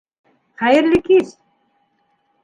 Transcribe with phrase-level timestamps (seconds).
[0.61, 1.33] Хәйерле кис!